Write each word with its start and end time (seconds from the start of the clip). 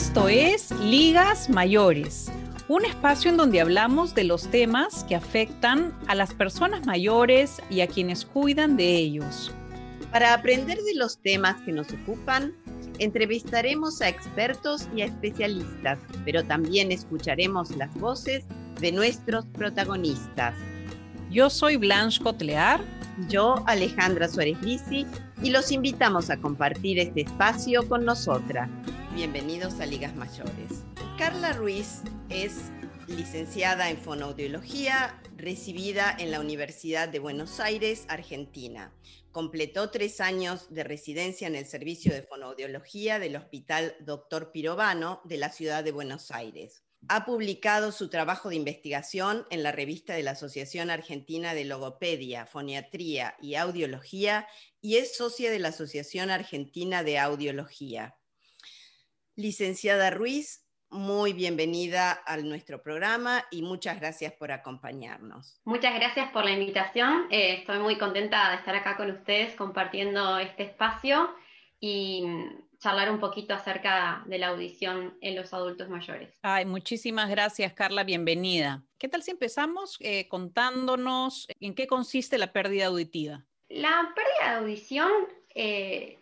Esto 0.00 0.28
es 0.28 0.70
Ligas 0.80 1.50
Mayores, 1.50 2.32
un 2.68 2.86
espacio 2.86 3.30
en 3.30 3.36
donde 3.36 3.60
hablamos 3.60 4.14
de 4.14 4.24
los 4.24 4.50
temas 4.50 5.04
que 5.04 5.14
afectan 5.14 5.94
a 6.06 6.14
las 6.14 6.32
personas 6.32 6.86
mayores 6.86 7.60
y 7.68 7.82
a 7.82 7.86
quienes 7.86 8.24
cuidan 8.24 8.78
de 8.78 8.96
ellos. 8.96 9.52
Para 10.10 10.32
aprender 10.32 10.78
de 10.78 10.94
los 10.94 11.18
temas 11.18 11.60
que 11.66 11.72
nos 11.72 11.92
ocupan, 11.92 12.54
entrevistaremos 12.98 14.00
a 14.00 14.08
expertos 14.08 14.88
y 14.96 15.02
a 15.02 15.04
especialistas, 15.04 15.98
pero 16.24 16.44
también 16.44 16.92
escucharemos 16.92 17.70
las 17.76 17.94
voces 17.96 18.46
de 18.80 18.92
nuestros 18.92 19.44
protagonistas. 19.48 20.54
Yo 21.30 21.50
soy 21.50 21.76
Blanche 21.76 22.22
Cotlear. 22.22 22.80
Yo, 23.28 23.62
Alejandra 23.66 24.28
Suárez 24.30 24.60
Lisi, 24.62 25.06
y 25.42 25.50
los 25.50 25.70
invitamos 25.70 26.30
a 26.30 26.38
compartir 26.38 26.98
este 26.98 27.20
espacio 27.20 27.86
con 27.86 28.06
nosotras. 28.06 28.70
Bienvenidos 29.14 29.80
a 29.80 29.86
Ligas 29.86 30.14
Mayores. 30.14 30.84
Carla 31.18 31.52
Ruiz 31.52 32.02
es 32.28 32.70
licenciada 33.08 33.90
en 33.90 33.98
fonoaudiología, 33.98 35.20
recibida 35.36 36.14
en 36.16 36.30
la 36.30 36.38
Universidad 36.38 37.08
de 37.08 37.18
Buenos 37.18 37.58
Aires, 37.58 38.04
Argentina. 38.06 38.94
Completó 39.32 39.90
tres 39.90 40.20
años 40.20 40.72
de 40.72 40.84
residencia 40.84 41.48
en 41.48 41.56
el 41.56 41.66
servicio 41.66 42.14
de 42.14 42.22
fonoaudiología 42.22 43.18
del 43.18 43.34
Hospital 43.34 43.96
Dr. 43.98 44.52
Pirovano 44.52 45.20
de 45.24 45.38
la 45.38 45.50
ciudad 45.50 45.82
de 45.82 45.90
Buenos 45.90 46.30
Aires. 46.30 46.84
Ha 47.08 47.24
publicado 47.24 47.90
su 47.90 48.10
trabajo 48.10 48.48
de 48.50 48.56
investigación 48.56 49.44
en 49.50 49.64
la 49.64 49.72
revista 49.72 50.14
de 50.14 50.22
la 50.22 50.32
Asociación 50.32 50.88
Argentina 50.88 51.52
de 51.52 51.64
Logopedia, 51.64 52.46
Foniatría 52.46 53.34
y 53.42 53.56
Audiología 53.56 54.46
y 54.80 54.98
es 54.98 55.16
socia 55.16 55.50
de 55.50 55.58
la 55.58 55.68
Asociación 55.68 56.30
Argentina 56.30 57.02
de 57.02 57.18
Audiología. 57.18 58.14
Licenciada 59.36 60.10
Ruiz, 60.10 60.66
muy 60.90 61.32
bienvenida 61.32 62.20
a 62.26 62.36
nuestro 62.38 62.82
programa 62.82 63.46
y 63.50 63.62
muchas 63.62 64.00
gracias 64.00 64.32
por 64.32 64.50
acompañarnos. 64.50 65.60
Muchas 65.64 65.94
gracias 65.94 66.30
por 66.32 66.44
la 66.44 66.50
invitación. 66.50 67.26
Eh, 67.30 67.58
estoy 67.60 67.78
muy 67.78 67.96
contenta 67.96 68.50
de 68.50 68.56
estar 68.56 68.74
acá 68.74 68.96
con 68.96 69.10
ustedes 69.10 69.54
compartiendo 69.54 70.38
este 70.38 70.64
espacio 70.64 71.30
y 71.78 72.24
charlar 72.80 73.10
un 73.10 73.20
poquito 73.20 73.54
acerca 73.54 74.24
de 74.26 74.38
la 74.38 74.48
audición 74.48 75.16
en 75.20 75.36
los 75.36 75.54
adultos 75.54 75.88
mayores. 75.88 76.36
Ay, 76.42 76.64
muchísimas 76.64 77.30
gracias, 77.30 77.72
Carla, 77.72 78.02
bienvenida. 78.02 78.82
¿Qué 78.98 79.08
tal 79.08 79.22
si 79.22 79.30
empezamos 79.30 79.96
eh, 80.00 80.28
contándonos 80.28 81.46
en 81.60 81.74
qué 81.74 81.86
consiste 81.86 82.36
la 82.36 82.52
pérdida 82.52 82.86
auditiva? 82.86 83.46
La 83.68 84.12
pérdida 84.14 84.54
de 84.54 84.58
audición 84.58 85.10
eh, 85.54 86.18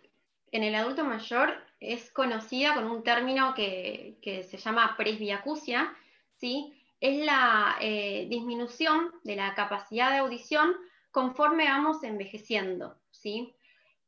en 0.51 0.63
el 0.63 0.75
adulto 0.75 1.03
mayor 1.03 1.68
es 1.79 2.11
conocida 2.11 2.75
con 2.75 2.85
un 2.89 3.03
término 3.03 3.53
que, 3.53 4.17
se 4.23 4.57
llama 4.57 4.95
presbiacusia, 4.97 5.95
¿sí? 6.37 6.73
es 6.99 7.23
la 7.25 7.77
eh, 7.79 8.27
disminución 8.29 9.11
de 9.23 9.37
la 9.37 9.55
capacidad 9.55 10.11
de 10.11 10.17
audición 10.17 10.75
conforme 11.11 11.65
vamos 11.65 12.03
envejeciendo. 12.03 12.97
¿sí? 13.11 13.55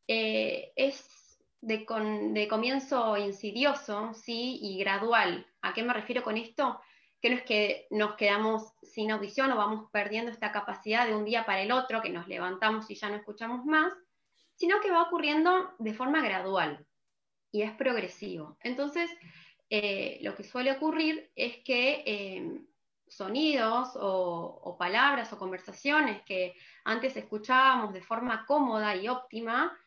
es 0.07 1.39
de, 1.61 1.85
de 2.33 2.47
comienzo 2.49 3.15
insidioso 3.17 4.13
¿sí? 4.13 4.59
y 4.61 4.77
gradual. 4.79 5.47
¿A 5.61 5.73
qué 5.73 5.83
me 5.83 5.93
refiero 5.93 6.23
con 6.23 6.35
esto? 6.35 6.81
Que 7.21 7.29
no 7.29 7.35
es 7.37 7.43
que 7.43 7.87
nos 7.91 8.15
quedamos 8.15 8.73
sin 8.83 9.11
audición 9.11 9.51
o 9.51 9.55
vamos 9.55 9.89
perdiendo 9.91 10.31
esta 10.31 10.51
capacidad 10.51 11.07
de 11.07 11.15
un 11.15 11.23
día 11.23 11.45
para 11.45 11.61
el 11.61 11.71
otro, 11.71 12.01
que 12.01 12.09
nos 12.09 12.27
levantamos 12.27 12.89
y 12.89 12.95
ya 12.95 13.09
no 13.09 13.15
escuchamos 13.15 13.63
más, 13.63 13.93
sino 14.55 14.81
que 14.81 14.91
va 14.91 15.03
ocurriendo 15.03 15.73
de 15.79 15.93
forma 15.93 16.21
gradual 16.21 16.85
y 17.51 17.61
es 17.61 17.71
progresivo. 17.73 18.57
Entonces, 18.61 19.09
eh, 19.69 20.19
lo 20.21 20.35
que 20.35 20.43
suele 20.43 20.71
ocurrir 20.71 21.31
es 21.35 21.57
que 21.63 22.03
eh, 22.05 22.61
sonidos 23.07 23.91
o, 23.95 24.75
palabras 24.77 25.31
o 25.31 25.37
conversaciones 25.37 26.23
que 26.23 26.55
antes 26.85 27.15
escuchábamos 27.15 27.93
de 27.93 28.01
forma 28.01 28.45
cómoda 28.45 28.95
y 28.95 29.07
óptima, 29.07 29.77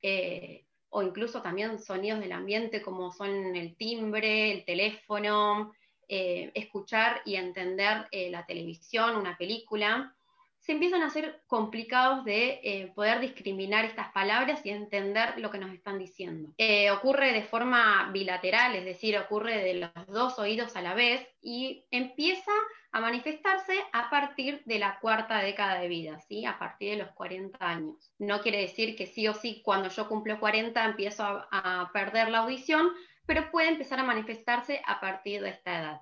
eh, 0.00 0.66
o 0.90 1.02
incluso 1.02 1.42
también 1.42 1.78
sonidos 1.78 2.20
del 2.20 2.32
ambiente 2.32 2.80
como 2.80 3.10
son 3.10 3.56
el 3.56 3.76
timbre, 3.76 4.52
el 4.52 4.64
teléfono, 4.64 5.72
escuchar 6.06 7.22
y 7.24 7.34
entender 7.34 8.06
la 8.12 8.44
televisión, 8.46 9.16
una 9.16 9.36
película, 9.36 10.14
se 10.64 10.72
empiezan 10.72 11.02
a 11.02 11.10
ser 11.10 11.42
complicados 11.46 12.24
de 12.24 12.60
eh, 12.62 12.92
poder 12.94 13.20
discriminar 13.20 13.84
estas 13.84 14.10
palabras 14.12 14.64
y 14.64 14.70
entender 14.70 15.38
lo 15.38 15.50
que 15.50 15.58
nos 15.58 15.72
están 15.72 15.98
diciendo. 15.98 16.54
ocurre 16.92 17.32
de 17.32 17.42
forma 17.42 18.10
bilateral, 18.12 18.74
es 18.74 18.84
decir, 18.84 19.18
ocurre 19.18 19.62
de 19.62 19.74
los 19.74 20.06
dos 20.06 20.38
oídos 20.38 20.74
a 20.74 20.82
la 20.82 20.94
vez 20.94 21.26
y 21.42 21.86
empieza 21.90 22.52
a 22.94 23.00
manifestarse 23.00 23.74
a 23.92 24.08
partir 24.08 24.62
de 24.66 24.78
la 24.78 25.00
cuarta 25.00 25.38
década 25.38 25.80
de 25.80 25.88
vida, 25.88 26.20
¿sí? 26.20 26.46
a 26.46 26.60
partir 26.60 26.92
de 26.92 27.04
los 27.04 27.10
40 27.10 27.58
años. 27.60 28.12
No 28.20 28.40
quiere 28.40 28.60
decir 28.60 28.94
que 28.94 29.06
sí 29.06 29.26
o 29.26 29.34
sí 29.34 29.62
cuando 29.64 29.88
yo 29.88 30.08
cumplo 30.08 30.38
40 30.38 30.84
empiezo 30.84 31.24
a, 31.24 31.90
perder 31.92 32.28
la 32.30 32.38
audición, 32.38 32.92
pero 33.26 33.50
puede 33.50 33.68
empezar 33.68 33.98
a 33.98 34.04
manifestarse 34.04 34.80
a 34.86 35.00
partir 35.00 35.42
de 35.42 35.50
esta 35.50 35.80
edad. 35.80 36.00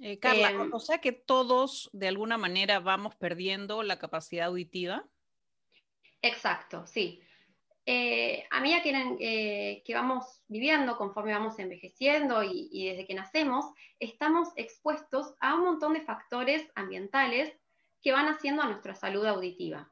Eh, 0.00 0.18
Carla, 0.18 0.50
em, 0.50 0.72
o 0.72 0.80
sea 0.80 0.98
que 0.98 1.12
todos 1.12 1.88
de 1.92 2.08
alguna 2.08 2.36
manera 2.38 2.80
vamos 2.80 3.14
perdiendo 3.14 3.82
la 3.82 3.98
capacidad 3.98 4.46
auditiva. 4.46 5.04
Exacto, 6.22 6.86
sí. 6.86 7.22
Eh, 7.88 8.44
a 8.50 8.60
medida 8.60 8.82
que, 8.82 9.16
eh, 9.20 9.82
que, 9.84 9.94
vamos 9.94 10.42
viviendo, 10.48 10.96
conforme 10.96 11.32
vamos 11.32 11.56
envejeciendo 11.60 12.42
y, 12.42 12.88
desde 12.88 13.06
que 13.06 13.14
nacemos, 13.14 13.64
estamos 14.00 14.48
expuestos 14.56 15.34
a 15.38 15.54
un 15.54 15.62
montón 15.62 15.92
de 15.92 16.00
factores 16.00 16.68
ambientales 16.74 17.52
que 18.02 18.10
van 18.10 18.26
haciendo 18.26 18.62
a 18.62 18.66
nuestra 18.66 18.96
salud 18.96 19.24
auditiva. 19.24 19.88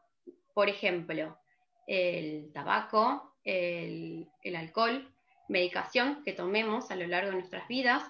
Por 0.54 0.68
ejemplo, 0.68 1.38
el 1.86 2.52
tabaco, 2.52 3.36
el, 3.44 4.28
alcohol, 4.56 5.14
medicación 5.48 6.24
que 6.24 6.32
tomemos 6.32 6.90
a 6.90 6.96
lo 6.96 7.06
largo 7.06 7.30
de 7.30 7.36
nuestras 7.36 7.68
vidas, 7.68 8.02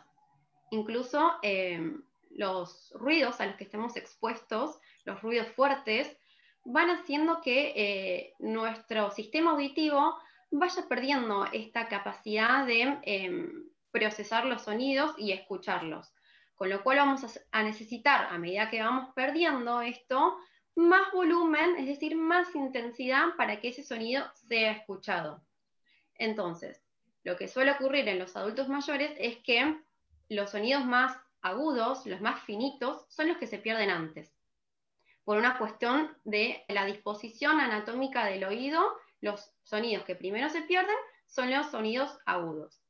incluso 0.75 1.33
eh, 1.43 1.97
los 2.31 2.93
ruidos 2.95 3.41
a 3.41 3.47
los 3.47 3.57
que 3.57 3.65
estemos 3.65 3.97
expuestos, 3.97 4.79
los 5.05 5.23
ruidos 5.23 5.49
fuertes, 5.49 6.17
van 6.65 6.91
haciendo 6.91 7.41
que 7.41 7.73
eh, 7.77 8.35
nuestro 8.39 9.11
sistema 9.11 9.53
auditivo 9.53 10.17
vaya 10.51 10.87
perdiendo 10.89 11.47
esta 11.53 11.89
capacidad 11.89 12.67
de 12.67 12.99
em, 13.03 13.69
procesar 13.91 14.47
los 14.47 14.63
sonidos 14.63 15.15
y 15.19 15.33
escucharlos. 15.33 16.13
Con 16.55 16.71
lo 16.71 16.83
cual 16.83 16.99
vamos 16.99 17.41
a, 17.51 17.63
necesitar, 17.63 18.29
a 18.33 18.39
medida 18.39 18.71
que 18.71 18.81
vamos 18.81 19.13
perdiendo 19.15 19.83
esto, 19.83 20.39
más 20.77 21.13
volumen, 21.13 21.77
es 21.77 21.87
decir, 21.87 22.17
más 22.17 22.55
intensidad 22.55 23.37
para 23.37 23.61
que 23.61 23.69
ese 23.69 23.83
sonido 23.83 24.25
sea 24.49 24.73
escuchado. 24.73 25.43
Entonces, 26.17 26.83
lo 27.25 27.37
que 27.37 27.49
suele 27.49 27.73
ocurrir 27.73 28.09
en 28.09 28.19
los 28.19 28.37
adultos 28.37 28.69
mayores 28.69 29.13
es 29.19 29.39
que 29.39 29.81
los 30.35 30.51
sonidos 30.51 30.85
más 30.85 31.17
agudos, 31.41 32.07
los 32.07 32.21
más 32.21 32.43
finitos, 32.43 33.07
son 33.09 33.29
los 33.29 33.39
que 33.39 33.47
se 33.47 33.59
pierden 33.59 33.91
antes 33.91 34.35
por 35.25 35.39
una 35.39 35.59
cuestión 35.59 36.17
de 36.25 36.65
la 36.69 36.85
disposición 36.85 37.59
anatómica 37.59 38.27
del 38.27 38.45
oído, 38.45 38.81
los 39.21 39.53
sonidos 39.63 40.05
que 40.05 40.15
primero 40.15 40.49
se 40.51 40.63
pierden 40.63 40.95
son 41.27 41.51
los 41.51 41.71
sonidos 41.71 42.19
agudos. 42.27 42.83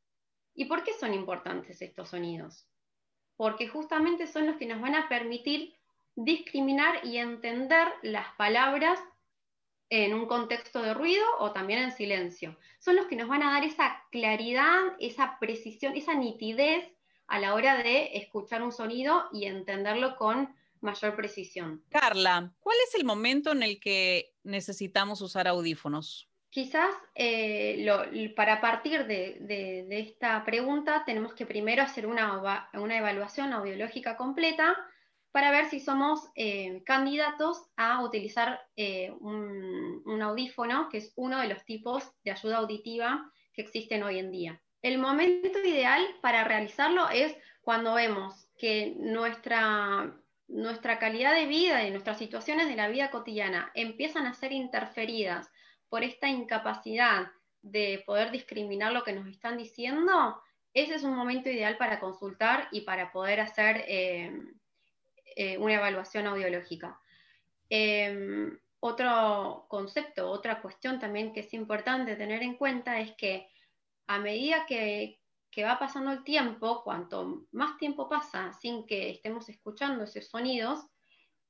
¿Y 0.55 0.67
por 0.67 0.83
qué 0.83 0.93
son 0.93 1.15
importantes 1.15 1.81
estos 1.81 2.11
sonidos? 2.11 2.69
Porque 3.37 3.69
justamente 3.69 4.27
son 4.27 4.47
los 4.47 4.57
que 4.57 4.67
nos 4.67 4.81
van 4.81 4.95
a 4.95 5.09
permitir 5.09 5.75
discriminar 6.17 7.05
y 7.05 7.19
entender 7.19 7.89
las 8.03 8.35
palabras 8.37 9.01
en 9.91 10.15
un 10.15 10.27
contexto 10.27 10.83
de 10.83 10.95
ruido 10.95 11.25
o 11.39 11.53
también 11.53 11.81
en 11.81 11.93
silencio. 11.93 12.57
Son 12.81 12.97
los 12.97 13.07
que 13.07 13.17
nos 13.17 13.29
van 13.29 13.43
a 13.43 13.53
dar 13.53 13.65
esa 13.65 14.03
claridad, 14.11 14.97
esa 14.99 15.39
precisión, 15.39 15.97
esa 15.97 16.15
nitidez 16.15 16.85
a 17.27 17.39
la 17.39 17.55
hora 17.55 17.83
de 17.83 18.17
escuchar 18.17 18.63
un 18.63 18.73
sonido 18.73 19.25
y 19.33 19.47
entenderlo 19.47 20.17
con 20.17 20.55
mayor 20.81 21.17
precisión. 21.17 21.83
Carla, 21.89 22.53
¿cuál 22.61 22.77
es 22.87 22.95
el 22.95 23.05
momento 23.05 23.53
en 23.53 23.63
el 23.63 23.81
que 23.81 24.35
necesitamos 24.45 25.21
usar 25.21 25.49
audífonos? 25.49 26.29
Quizás 26.51 26.95
eh, 27.17 28.33
para 28.37 28.61
partir 28.61 29.07
de, 29.07 29.87
esta 29.91 30.45
pregunta 30.45 31.03
tenemos 31.05 31.35
que 31.35 31.47
primero 31.47 31.83
hacer 31.83 32.07
una, 32.07 32.69
evaluación 32.73 33.53
audiológica 33.53 34.17
completa 34.17 34.77
para 35.33 35.51
ver 35.51 35.69
si 35.69 35.81
somos 35.81 36.29
eh, 36.37 36.81
candidatos 36.85 37.61
a 37.77 38.05
utilizar 38.05 38.61
eh, 38.77 39.11
un, 39.19 40.01
un 40.05 40.23
audífono, 40.23 40.89
que 40.91 40.99
es 40.99 41.13
uno 41.17 41.41
de 41.41 41.49
los 41.49 41.65
tipos 41.65 42.09
de 42.23 42.31
ayuda 42.31 42.59
auditiva 42.59 43.33
que 43.53 43.63
existen 43.63 44.05
hoy 44.05 44.21
en 44.21 44.31
día. 44.31 44.63
El 44.85 44.99
momento 44.99 45.59
ideal 45.61 46.07
para 46.21 46.45
realizarlo 46.45 47.09
es 47.09 47.35
cuando 47.63 47.95
vemos 47.95 48.51
que 48.59 48.95
nuestra 48.99 50.15
nuestra 50.47 50.99
calidad 50.99 51.35
de 51.35 51.47
vida 51.47 51.87
y 51.87 51.91
nuestras 51.91 52.19
situaciones 52.19 52.69
de 52.69 52.77
la 52.77 52.89
vida 52.89 53.11
cotidiana 53.11 53.73
empiezan 53.75 54.27
a 54.27 54.35
ser 54.35 54.53
interferidas 54.53 55.51
por 55.89 56.05
esta 56.05 56.29
incapacidad 56.29 57.33
de 57.63 58.03
poder 58.05 58.31
discriminar 58.31 58.93
lo 58.93 59.05
que 59.05 59.15
nos 59.15 59.27
están 59.27 59.57
diciendo, 59.57 60.39
ese 60.75 60.97
es 60.97 61.03
un 61.03 61.17
momento 61.17 61.49
ideal 61.49 61.79
para 61.79 61.99
consultar 61.99 62.69
y 62.71 62.83
para 62.83 63.11
poder 63.11 63.41
hacer 63.41 63.87
eh, 63.89 64.39
eh, 65.35 65.57
una 65.57 65.77
evaluación 65.77 66.27
audiológica. 66.27 67.01
Em, 67.71 68.59
otro 68.81 69.65
concepto, 69.71 70.29
otra 70.29 70.61
cuestión 70.61 70.99
también 70.99 71.33
que 71.33 71.41
es 71.41 71.55
importante 71.55 72.17
tener 72.17 72.43
en 72.43 72.59
cuenta 72.59 73.01
es 73.01 73.13
que 73.13 73.49
a 74.07 74.19
medida 74.19 74.67
que, 74.67 75.19
va 75.63 75.79
pasando 75.79 76.11
el 76.11 76.25
tiempo, 76.25 76.83
cuanto 76.83 77.47
más 77.53 77.79
tiempo 77.79 78.09
pasa 78.09 78.53
sin 78.53 78.87
que 78.87 79.11
estemos 79.11 79.49
escuchando 79.49 80.05
esos 80.05 80.27
sonidos, 80.27 80.85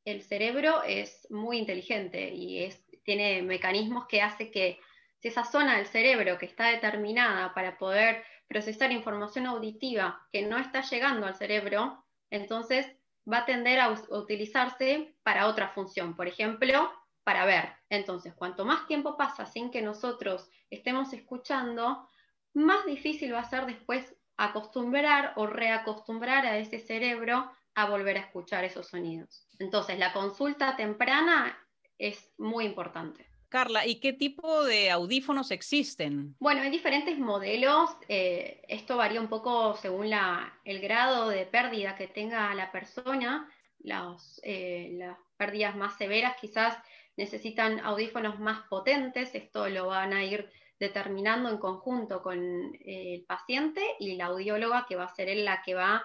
el 0.05 0.23
cerebro 0.23 0.83
es 0.83 1.27
muy 1.31 1.59
inteligente 1.59 2.29
y 2.29 2.69
tiene 3.03 3.41
mecanismos 3.43 4.07
que 4.07 4.21
hace 4.21 4.51
que 4.51 4.79
si 5.21 5.29
esa 5.29 5.45
zona 5.45 5.79
del 5.79 5.87
cerebro 5.87 6.37
que 6.37 6.45
está 6.45 6.67
determinada 6.67 7.55
para 7.55 7.79
poder 7.79 8.23
procesar 8.47 8.93
información 8.93 9.47
auditiva 9.47 10.27
que 10.31 10.43
no 10.43 10.59
está 10.59 10.83
llegando 10.83 11.27
al 11.27 11.35
cerebro, 11.35 12.05
entonces 12.31 12.87
va 13.31 13.39
a 13.39 13.47
tender 13.47 13.81
a 13.81 13.91
utilizarse 14.11 15.17
para 15.23 15.47
otra 15.47 15.71
función, 15.71 16.15
por 16.15 16.29
ejemplo, 16.29 16.93
para 17.25 17.47
ver. 17.47 17.73
Entonces, 17.89 18.35
cuanto 18.35 18.67
más 18.67 18.87
tiempo 18.87 19.17
pasa 19.17 19.47
sin 19.47 19.71
que 19.71 19.81
nosotros 19.81 20.51
estemos 20.69 21.13
escuchando, 21.15 22.07
más 22.55 22.87
difícil 22.87 23.35
va 23.35 23.41
a 23.41 23.51
ser 23.51 23.67
después 23.67 24.15
acostumbrar 24.37 25.33
o 25.37 25.47
reacostumbrar 25.47 26.47
a 26.47 26.59
ese 26.59 26.79
cerebro 26.79 27.51
a 27.75 27.91
volver 27.91 28.17
a 28.17 28.21
escuchar 28.21 28.65
esos 28.65 28.89
sonidos. 28.89 29.47
Entonces, 29.59 29.99
la 29.99 30.13
consulta 30.13 30.77
temprana 30.77 31.59
es 31.99 32.33
muy 32.39 32.65
importante. 32.65 33.27
Carla, 33.49 33.87
¿y 33.87 34.01
qué 34.01 34.13
tipo 34.13 34.65
de 34.65 34.91
audífonos 34.91 35.53
existen? 35.53 36.35
Bueno, 36.41 36.63
hay 36.63 36.71
diferentes 36.71 37.19
modelos. 37.19 37.91
Eh, 38.09 38.63
esto 38.67 38.97
varía 38.97 39.21
un 39.21 39.29
poco 39.29 39.77
según 39.77 40.11
el 40.65 40.81
grado 40.81 41.29
de 41.29 41.47
pérdida 41.47 41.95
que 41.95 42.09
tenga 42.09 42.53
la 42.55 42.73
persona. 42.73 43.49
Eh, 44.43 44.91
las 44.95 45.19
pérdidas 45.37 45.77
más 45.77 45.97
severas 45.97 46.37
quizás 46.41 46.77
necesitan 47.17 47.79
audífonos 47.81 48.41
más 48.41 48.67
potentes. 48.69 49.35
Esto 49.35 49.69
lo 49.69 49.87
van 49.87 50.13
a 50.13 50.25
ir 50.25 50.51
determinando 50.89 51.49
en 51.49 51.59
conjunto 51.59 52.23
con 52.23 52.39
eh, 52.75 53.15
el 53.15 53.25
paciente 53.25 53.83
y 53.99 54.17
la 54.17 54.27
audióloga 54.27 54.87
que 54.89 54.97
va 54.97 55.05
a 55.05 55.15
ser 55.15 55.37
la 55.37 55.63
que 55.63 55.75
va 55.75 56.03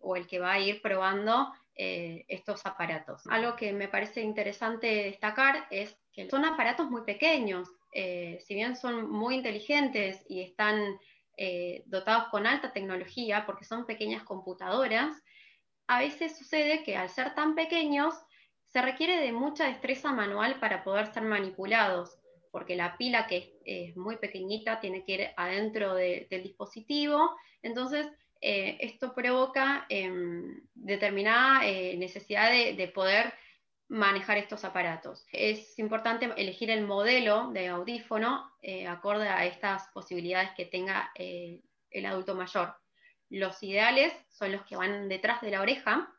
o 0.00 0.16
el 0.16 0.26
que 0.26 0.38
va 0.38 0.52
a 0.52 0.58
ir 0.58 0.80
probando 0.80 1.52
estos 1.74 2.64
aparatos. 2.64 3.20
Algo 3.28 3.54
que 3.54 3.70
me 3.74 3.86
parece 3.86 4.22
interesante 4.22 4.86
destacar 4.86 5.66
es 5.70 5.94
son 6.30 6.44
aparatos 6.44 6.90
muy 6.90 7.02
pequeños, 7.02 7.68
eh, 7.92 8.38
si 8.40 8.54
bien 8.54 8.76
son 8.76 9.10
muy 9.10 9.34
inteligentes 9.34 10.24
y 10.28 10.40
están 10.42 10.98
eh, 11.36 11.82
dotados 11.86 12.28
con 12.28 12.46
alta 12.46 12.72
tecnología, 12.72 13.44
porque 13.44 13.64
son 13.64 13.84
pequeñas 13.84 14.22
computadoras, 14.22 15.22
a 15.86 15.98
veces 15.98 16.36
sucede 16.36 16.82
que 16.82 16.96
al 16.96 17.10
ser 17.10 17.34
tan 17.34 17.54
pequeños 17.54 18.14
se 18.68 18.80
requiere 18.80 19.20
de 19.20 19.32
mucha 19.32 19.66
destreza 19.66 20.12
manual 20.12 20.58
para 20.58 20.82
poder 20.82 21.12
ser 21.12 21.24
manipulados, 21.24 22.18
porque 22.56 22.74
la 22.74 22.96
pila 22.96 23.26
que 23.26 23.60
es, 23.66 23.94
muy 23.96 24.16
pequeñita 24.16 24.80
tiene 24.80 25.04
que 25.04 25.12
ir 25.12 25.28
adentro 25.36 25.94
del 25.94 26.42
dispositivo, 26.42 27.36
entonces 27.60 28.06
eh, 28.40 28.78
esto 28.80 29.14
provoca 29.14 29.84
em, 29.90 30.62
determinada 30.74 31.60
necesidad 31.96 32.50
de 32.50 32.88
poder 32.88 33.34
manejar 33.88 34.38
estos 34.38 34.64
aparatos. 34.64 35.26
Es 35.32 35.78
importante 35.78 36.32
elegir 36.36 36.70
el 36.70 36.86
modelo 36.86 37.50
de 37.52 37.68
audífono 37.68 38.50
eh, 38.62 38.86
acorde 38.86 39.28
a 39.28 39.44
estas 39.44 39.88
posibilidades 39.88 40.50
que 40.56 40.66
tenga 40.66 41.10
eh, 41.14 41.62
el 41.90 42.06
adulto 42.06 42.34
mayor. 42.34 42.74
Los 43.28 43.62
ideales 43.62 44.12
son 44.30 44.52
los 44.52 44.64
que 44.64 44.76
van 44.76 45.08
detrás 45.08 45.40
de 45.40 45.50
la 45.50 45.60
oreja, 45.60 46.12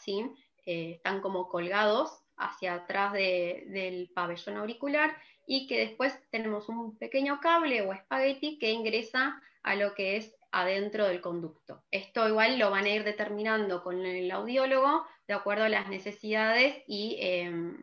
¿sí? 0.00 0.24
Eh, 0.64 0.92
están 0.96 1.20
como 1.20 1.48
colgados 1.48 2.22
hacia 2.36 2.74
atrás 2.74 3.12
del 3.14 4.10
pabellón 4.14 4.56
auricular 4.58 5.16
y 5.46 5.66
que 5.66 5.78
después 5.78 6.12
tenemos 6.30 6.68
un 6.68 6.98
pequeño 6.98 7.40
cable 7.40 7.82
o 7.82 7.92
espagueti 7.92 8.58
que 8.58 8.72
ingresa 8.72 9.40
a 9.62 9.74
lo 9.74 9.94
que 9.94 10.16
es 10.16 10.36
adentro 10.52 11.06
del 11.06 11.20
conducto. 11.20 11.84
Esto 11.90 12.28
igual 12.28 12.58
lo 12.58 12.70
van 12.70 12.84
a 12.84 12.90
ir 12.90 13.04
determinando 13.04 13.82
con 13.82 14.04
el 14.04 14.30
audiólogo 14.30 15.06
de 15.28 15.34
acuerdo 15.34 15.64
a 15.64 15.68
las 15.68 15.88
necesidades 15.88 16.82
y 16.86 17.16
em, 17.20 17.82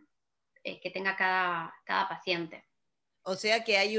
eh, 0.64 0.80
que 0.80 0.90
tenga 0.90 1.16
cada, 1.16 1.74
cada, 1.86 2.08
paciente. 2.08 2.66
O 3.24 3.36
sea 3.36 3.64
que 3.64 3.78
hay 3.78 3.98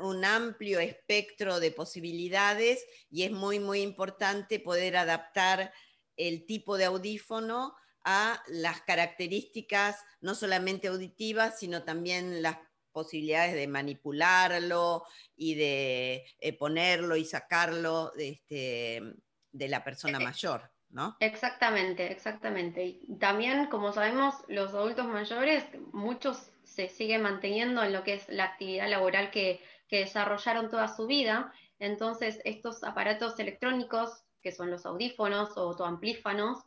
un 0.00 0.24
amplio 0.24 0.78
espectro 0.78 1.58
de 1.60 1.70
posibilidades 1.70 2.84
y 3.10 3.22
es 3.22 3.30
muy, 3.30 3.60
muy 3.60 3.80
importante 3.80 4.60
poder 4.60 4.96
adaptar 4.96 5.72
el 6.16 6.44
tipo 6.44 6.76
de 6.76 6.84
audífono 6.86 7.74
a 8.04 8.42
las 8.48 8.80
características 8.82 9.96
no 10.20 10.34
solamente 10.34 10.88
auditivas, 10.88 11.58
sino 11.58 11.84
también 11.84 12.42
las 12.42 12.58
posibilidades 12.98 13.54
de 13.54 13.68
manipularlo 13.68 15.04
y 15.36 15.54
de 15.54 16.24
eh, 16.40 16.52
ponerlo 16.58 17.14
y 17.14 17.24
sacarlo 17.24 18.10
de, 18.16 18.30
este, 18.30 19.00
de 19.52 19.68
la 19.68 19.84
persona 19.84 20.18
eh, 20.18 20.24
mayor. 20.24 20.68
¿No? 20.90 21.16
Exactamente, 21.20 22.10
exactamente. 22.10 22.84
Y 22.84 23.18
también, 23.20 23.66
como 23.66 23.92
sabemos, 23.92 24.34
los 24.48 24.74
adultos 24.74 25.06
mayores, 25.06 25.64
muchos 25.92 26.50
se 26.64 26.88
siguen 26.88 27.22
manteniendo 27.22 27.84
en 27.84 27.92
lo 27.92 28.02
que 28.02 28.14
es 28.14 28.28
la 28.28 28.44
actividad 28.44 28.88
laboral 28.88 29.30
que, 29.30 29.62
que 29.86 29.98
desarrollaron 30.00 30.68
toda 30.68 30.88
su 30.88 31.06
vida. 31.06 31.52
Entonces, 31.78 32.40
estos 32.44 32.82
aparatos 32.82 33.38
electrónicos, 33.38 34.24
que 34.42 34.50
son 34.50 34.72
los 34.72 34.86
audífonos 34.86 35.56
o 35.56 35.60
autoamplífanos, 35.60 36.64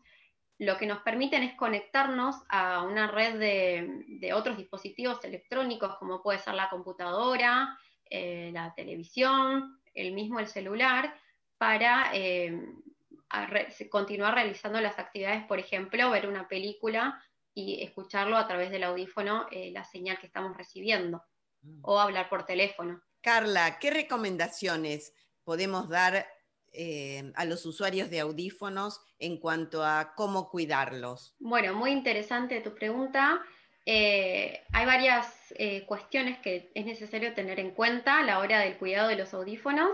lo 0.62 0.78
que 0.78 0.86
nos 0.86 1.02
permiten 1.02 1.42
es 1.42 1.56
conectarnos 1.56 2.36
a 2.48 2.84
una 2.84 3.08
red 3.08 3.40
de, 3.40 4.32
otros 4.32 4.58
dispositivos 4.58 5.24
electrónicos, 5.26 5.98
como 5.98 6.22
puede 6.22 6.38
ser 6.38 6.54
la 6.54 6.70
computadora, 6.70 7.80
eh, 8.08 8.52
la 8.54 8.72
televisión, 8.76 9.82
el 9.96 10.14
mismo 10.14 10.40
el 10.40 10.48
celular, 10.48 11.16
para 11.58 12.12
eh, 12.14 12.62
continuar 13.90 14.36
realizando 14.36 14.80
las 14.82 15.00
actividades, 15.00 15.44
por 15.46 15.58
ejemplo, 15.58 16.12
ver 16.12 16.28
una 16.28 16.48
película 16.48 17.20
y 17.56 17.82
escucharlo 17.82 18.38
a 18.38 18.48
través 18.48 18.70
del 18.70 18.84
audífono, 18.84 19.48
eh, 19.50 19.72
la 19.72 19.84
señal 19.84 20.20
que 20.20 20.28
estamos 20.28 20.56
recibiendo, 20.56 21.24
mm. 21.64 21.80
o 21.82 22.00
hablar 22.00 22.30
por 22.30 22.46
teléfono. 22.46 23.02
Carla, 23.22 23.80
¿qué 23.80 23.90
recomendaciones 23.90 25.16
podemos 25.44 25.90
dar 25.90 26.28
eh, 26.74 27.34
a 27.36 27.44
los 27.44 27.66
usuarios 27.66 28.10
de 28.10 28.22
audífonos 28.22 29.02
en 29.20 29.38
cuanto 29.38 29.84
a 29.84 30.14
cómo 30.16 30.50
cuidarlos? 30.50 31.36
Bueno, 31.40 31.74
muy 31.76 31.92
interesante 31.92 32.62
tu 32.62 32.74
pregunta. 32.74 33.42
Eh, 33.86 34.64
hay 34.72 34.86
varias 34.86 35.54
eh, 35.58 35.86
cuestiones 35.86 36.40
que 36.40 36.72
es 36.74 36.86
necesario 36.86 37.34
tener 37.34 37.60
en 37.60 37.72
cuenta 37.72 38.20
a 38.20 38.24
la 38.24 38.40
hora 38.40 38.60
del 38.60 38.78
cuidado 38.78 39.10
de 39.10 39.18
los 39.18 39.34
audífonos. 39.34 39.92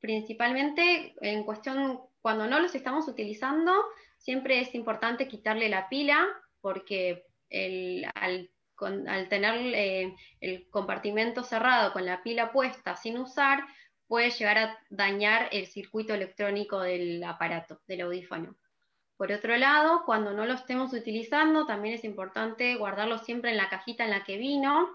Principalmente 0.00 1.14
en 1.22 1.42
cuestión, 1.42 2.00
cuando 2.20 2.46
no 2.46 2.60
los 2.60 2.74
estamos 2.76 3.08
utilizando, 3.08 3.72
siempre 4.16 4.60
es 4.60 4.76
importante 4.76 5.26
quitarle 5.26 5.68
la 5.68 5.88
pila 5.88 6.24
porque 6.60 7.24
al, 8.14 8.48
tener 9.28 10.14
el 10.40 10.70
compartimento 10.70 11.42
cerrado 11.42 11.92
con 11.92 12.04
la 12.06 12.22
pila 12.22 12.52
puesta 12.52 12.94
sin 12.94 13.18
usar, 13.18 13.64
puede 14.08 14.30
llegar 14.30 14.58
a 14.58 14.78
dañar 14.88 15.48
el 15.52 15.66
circuito 15.66 16.14
electrónico 16.14 16.80
del 16.80 17.22
aparato, 17.22 17.80
del 17.86 18.00
audífono. 18.00 18.56
Por 19.18 19.30
otro 19.32 19.56
lado, 19.56 20.04
cuando 20.06 20.32
no 20.32 20.46
lo 20.46 20.54
estemos 20.54 20.92
utilizando, 20.92 21.66
también 21.66 21.94
es 21.94 22.04
importante 22.04 22.76
guardarlo 22.76 23.18
siempre 23.18 23.50
en 23.50 23.56
la 23.58 23.68
cajita 23.68 24.04
en 24.04 24.10
la 24.10 24.24
que 24.24 24.38
vino. 24.38 24.88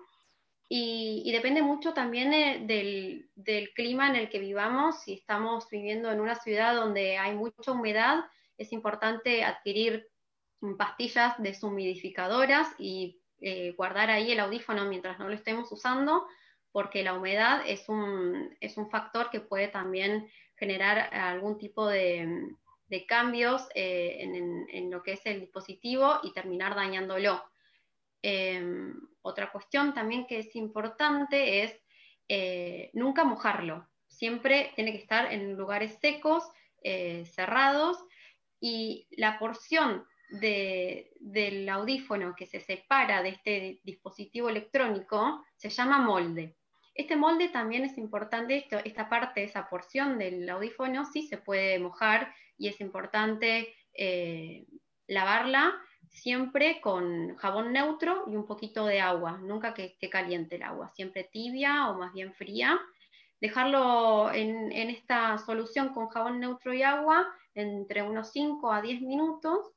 Y, 0.70 1.30
depende 1.32 1.62
mucho 1.62 1.94
también 1.94 2.32
del, 2.66 3.30
clima 3.76 4.08
en 4.10 4.16
el 4.16 4.30
que 4.30 4.40
vivamos. 4.40 5.04
Si 5.04 5.14
estamos 5.14 5.70
viviendo 5.70 6.12
en 6.12 6.20
una 6.20 6.36
ciudad 6.36 6.74
donde 6.74 7.18
hay 7.18 7.36
mucha 7.36 7.74
humedad, 7.74 8.26
es 8.58 8.72
importante 8.72 9.44
adquirir 9.44 10.08
pastillas 10.78 11.36
deshumidificadoras 11.38 12.70
y 12.80 13.20
eh, 13.42 13.74
guardar 13.76 14.10
ahí 14.10 14.32
el 14.32 14.40
audífono 14.40 14.86
mientras 14.86 15.20
no 15.20 15.28
lo 15.28 15.34
estemos 15.34 15.70
usando 15.72 16.26
porque 16.74 17.04
la 17.04 17.14
humedad 17.14 17.62
es 17.66 17.88
un, 17.88 18.58
es 18.60 18.76
un 18.78 18.90
factor 18.90 19.30
que 19.30 19.40
puede 19.40 19.70
también 19.70 20.30
generar 20.56 21.14
algún 21.14 21.58
tipo 21.58 21.88
de, 21.88 22.50
cambios 23.08 23.68
eh, 23.74 24.20
en, 24.22 24.92
lo 24.92 25.02
que 25.02 25.14
es 25.14 25.26
el 25.26 25.40
dispositivo 25.40 26.20
y 26.24 26.34
terminar 26.34 26.76
dañándolo. 26.76 27.44
Em, 28.22 28.94
otra 29.24 29.52
cuestión 29.52 29.94
también 29.94 30.28
que 30.28 30.40
es 30.40 30.56
importante 30.56 31.64
es 31.64 31.80
eh, 32.28 32.92
nunca 32.94 33.24
mojarlo. 33.24 33.88
Siempre 34.08 34.72
tiene 34.76 34.92
que 34.92 35.00
estar 35.00 35.32
en 35.34 35.56
lugares 35.56 35.98
secos, 36.00 36.44
eh, 36.84 37.26
cerrados, 37.26 37.98
y 38.60 39.08
la 39.12 39.40
porción 39.40 40.06
del 40.30 41.70
audífono 41.70 42.36
que 42.36 42.46
se 42.46 42.60
separa 42.60 43.22
de 43.22 43.30
este 43.30 43.80
dispositivo 43.84 44.50
electrónico 44.50 45.44
se 45.56 45.70
llama 45.70 46.00
molde. 46.00 46.56
Este 46.94 47.16
molde 47.16 47.50
también 47.50 47.84
es 47.86 47.98
importante, 47.98 48.68
esta 48.86 49.10
parte, 49.10 49.44
esa 49.44 49.68
porción 49.68 50.20
del 50.20 50.48
audífono 50.48 51.06
sí 51.06 51.24
se 51.24 51.38
puede 51.38 51.80
mojar 51.80 52.34
y 52.58 52.68
es 52.68 52.80
importante 52.82 53.74
eh, 53.94 54.66
lavarla 55.08 55.74
siempre 56.10 56.80
con 56.82 57.36
jabón 57.38 57.74
neutro 57.74 58.26
y 58.28 58.36
un 58.36 58.46
poquito 58.46 58.86
de 58.86 59.02
agua, 59.02 59.40
nunca 59.40 59.74
que 59.74 59.86
esté 59.86 60.10
caliente 60.10 60.58
el 60.58 60.64
agua, 60.64 60.90
siempre 60.90 61.24
tibia 61.24 61.90
o 61.90 61.98
más 61.98 62.14
bien 62.14 62.34
fría. 62.34 62.80
Dejarlo 63.42 64.32
en, 64.32 64.72
en 64.72 64.90
esta 64.90 65.38
solución 65.40 65.90
con 65.94 66.08
jabón 66.10 66.40
neutro 66.40 66.74
y 66.74 66.84
agua 66.84 67.28
entre 67.56 68.04
unos 68.04 68.32
5 68.32 68.72
a 68.72 68.82
10 68.82 69.02
minutos 69.02 69.72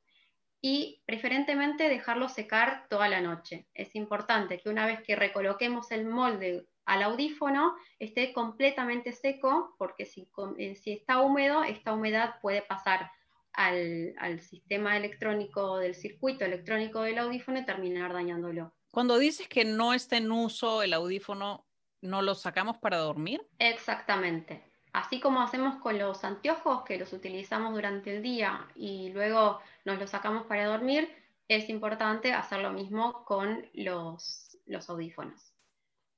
y 0.61 1.01
preferentemente 1.05 1.89
dejarlo 1.89 2.29
secar 2.29 2.87
toda 2.89 3.09
la 3.09 3.21
noche. 3.21 3.67
Es 3.73 3.95
importante 3.95 4.59
que 4.59 4.69
una 4.69 4.85
vez 4.85 5.01
que 5.01 5.15
recoloquemos 5.15 5.91
el 5.91 6.05
molde 6.05 6.67
al 6.87 7.03
audífono 7.03 7.75
esté 7.99 8.33
completamente 8.33 9.11
seco, 9.11 9.75
porque 9.77 10.05
si, 10.05 10.27
eh, 10.57 10.75
si 10.75 10.93
está 10.93 11.19
húmedo, 11.19 11.63
esta 11.63 11.93
humedad 11.93 12.35
puede 12.41 12.61
pasar 12.61 13.11
al, 13.51 14.15
al, 14.17 14.39
sistema 14.39 14.95
electrónico 14.95 15.77
del 15.77 15.95
circuito 15.95 16.45
electrónico 16.45 17.01
del 17.01 17.17
audífono 17.17 17.59
y 17.59 17.65
terminar 17.65 18.13
dañándolo. 18.13 18.73
Cuando 18.89 19.17
dices 19.17 19.49
que 19.49 19.65
no 19.65 19.93
está 19.93 20.15
en 20.15 20.31
uso 20.31 20.81
el 20.81 20.93
audífono, 20.93 21.65
¿no 22.01 22.21
lo 22.21 22.35
sacamos 22.35 22.77
para 22.77 22.97
dormir? 22.97 23.45
Exactamente. 23.59 24.63
Así 24.93 25.19
como 25.19 25.41
hacemos 25.41 25.75
con 25.81 25.99
los 25.99 26.23
anteojos, 26.23 26.83
que 26.83 26.97
los 26.97 27.11
utilizamos 27.11 27.73
durante 27.73 28.15
el 28.15 28.23
día 28.23 28.65
y 28.75 29.09
luego 29.09 29.59
nos 29.83 29.99
los 29.99 30.09
sacamos 30.09 30.45
para 30.45 30.65
dormir, 30.67 31.13
es 31.49 31.69
importante 31.69 32.31
hacer 32.31 32.61
lo 32.61 32.71
mismo 32.71 33.25
con 33.25 33.65
los, 33.73 34.57
los 34.65 34.89
audífonos. 34.89 35.56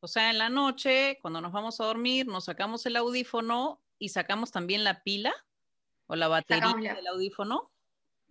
O 0.01 0.07
sea, 0.07 0.29
en 0.29 0.37
la 0.37 0.49
noche, 0.49 1.19
cuando 1.21 1.41
nos 1.41 1.51
vamos 1.51 1.79
a 1.81 1.85
dormir, 1.85 2.25
nos 2.25 2.45
sacamos 2.45 2.85
el 2.85 2.95
audífono 2.95 3.81
y 3.97 4.09
sacamos 4.09 4.51
también 4.51 4.83
la 4.83 5.03
pila 5.03 5.33
o 6.07 6.15
la 6.15 6.27
batería 6.27 6.95
del 6.95 7.07
audífono. 7.07 7.71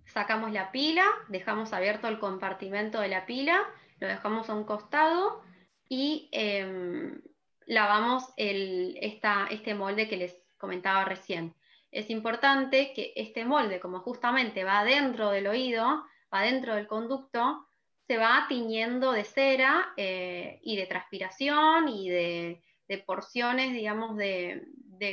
Sacamos 0.07 0.51
la 0.53 0.73
pila, 0.73 1.05
dejamos 1.29 1.75
abierto 1.75 2.09
el 2.09 2.19
compartimento 2.19 3.01
de 3.01 3.09
la 3.09 3.27
pila, 3.27 3.61
lo 3.99 4.09
dejamos 4.09 4.49
a 4.49 4.55
un 4.55 4.65
costado 4.65 5.43
y 5.89 6.31
em, 6.33 7.21
lavamos 7.67 8.25
el, 8.37 8.97
este 9.01 9.75
molde 9.75 10.09
que 10.09 10.17
les 10.17 10.37
comentaba 10.57 11.05
recién. 11.05 11.55
Es 11.91 12.09
importante 12.09 12.93
que 12.95 13.13
este 13.17 13.45
molde, 13.45 13.79
como 13.79 14.01
justamente 14.01 14.65
va 14.65 14.85
dentro 14.85 15.31
del 15.31 15.47
oído, 15.47 16.05
va 16.33 16.43
dentro 16.43 16.75
del 16.75 16.87
conducto, 16.87 17.68
se 18.09 18.17
va 18.17 18.47
tiñendo 18.49 19.13
de 19.13 19.25
cera 19.25 19.93
eh, 19.99 20.61
y 20.63 20.77
de 20.77 20.87
transpiración 20.87 21.89
y 21.91 22.09
de, 22.09 22.63
porciones, 23.07 23.75
digamos, 23.75 24.17
de, 24.17 24.67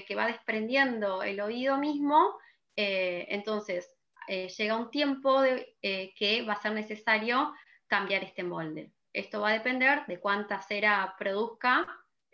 que 0.08 0.16
va 0.16 0.28
desprendiendo 0.28 1.22
el 1.22 1.42
oído 1.42 1.78
mismo. 1.78 2.38
Eh, 2.78 3.28
entonces, 3.30 3.94
eh, 4.30 4.48
llega 4.48 4.78
un 4.78 4.90
tiempo 4.90 5.44
que 5.82 6.46
va 6.48 6.54
a 6.54 6.62
ser 6.62 6.72
necesario 6.72 7.54
cambiar 7.86 8.24
este 8.24 8.44
molde. 8.44 8.94
Esto 9.12 9.42
va 9.42 9.50
a 9.50 9.54
depender 9.54 10.06
de 10.08 10.20
cuánta 10.22 10.62
cera 10.62 11.16
produzca 11.20 11.86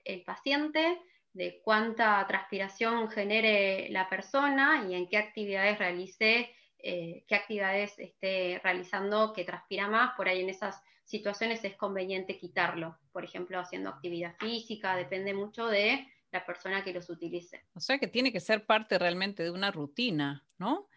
el 0.03 0.24
paciente, 0.24 1.01
de 1.34 1.60
cuánta 1.63 2.24
transpiración 2.27 3.10
genere 3.10 3.88
la 3.89 4.08
persona 4.08 4.86
y 4.88 4.94
en 4.94 5.10
qué 5.10 5.18
actividades 5.18 5.80
realice 5.80 6.53
eh, 6.84 7.24
qué 7.28 7.36
actividades 7.36 7.98
esté 8.00 8.60
realizando 8.64 9.34
que 9.34 9.44
transpira 9.44 9.88
más, 9.88 10.16
por 10.16 10.28
ahí 10.28 10.42
en 10.42 10.50
esas 10.50 10.82
situaciones 11.04 11.64
es 11.64 11.76
conveniente 11.76 12.38
quitarlo, 12.38 12.98
por 13.12 13.24
ejemplo, 13.24 13.60
haciendo 13.60 13.90
actividad 13.90 14.36
física, 14.40 14.96
depende 14.96 15.34
mucho 15.34 15.68
de 15.68 16.08
la 16.32 16.46
persona 16.46 16.84
que 16.84 16.94
los 16.94 17.10
utilice. 17.10 17.66
O 17.74 17.80
sea 17.80 17.98
que 17.98 18.08
tiene 18.08 18.32
que 18.32 18.40
ser 18.40 18.66
parte 18.66 18.98
realmente 18.98 19.44
de 19.44 19.52
una 19.52 19.72
rutina, 19.72 20.46
¿no? 20.58 20.88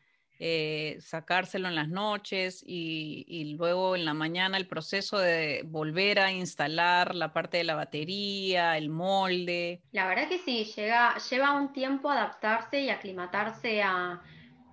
Eh, 0.41 0.97
sacárselo 1.01 1.69
en 1.69 1.77
las 1.77 1.89
noches 1.89 2.63
y, 2.67 3.55
luego 3.57 3.95
en 3.95 4.05
la 4.05 4.15
mañana 4.15 4.57
el 4.57 4.67
proceso 4.67 5.19
de 5.19 5.63
volver 5.65 6.19
a 6.19 6.33
instalar 6.33 7.15
la 7.15 7.33
parte 7.33 7.59
de 7.59 7.65
la 7.65 7.77
batería, 7.77 8.77
el 8.77 8.91
molde. 8.91 9.81
La 9.93 10.09
verdad 10.09 10.29
que 10.29 10.39
sí, 10.39 10.65
llega, 10.77 11.17
lleva 11.31 11.53
un 11.53 11.73
tiempo 11.73 12.11
adaptarse 12.11 12.81
y 12.81 12.91
aclimatarse 12.91 13.81
a, 13.83 14.23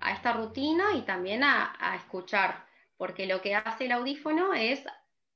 a 0.01 0.11
esta 0.11 0.33
rutina 0.33 0.93
y 0.95 1.01
también 1.01 1.43
a, 1.43 1.95
escuchar, 1.95 2.65
porque 2.97 3.25
lo 3.25 3.41
que 3.41 3.55
hace 3.55 3.85
el 3.85 3.91
audífono 3.91 4.53
es 4.53 4.83